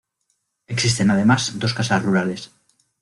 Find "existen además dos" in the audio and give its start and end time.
0.65-1.75